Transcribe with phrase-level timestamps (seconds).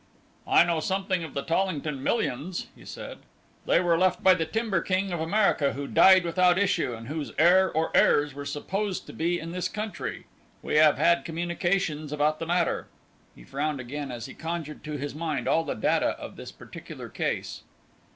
[0.47, 3.19] "I know something of the Tollington millions," he said;
[3.67, 7.31] "they were left by the timber king of America who died without issue, and whose
[7.37, 10.25] heir or heirs were supposed to be in this country.
[10.63, 12.87] We have had communications about the matter."
[13.35, 17.07] He frowned again as he conjured to his mind all the data of this particular
[17.07, 17.61] case.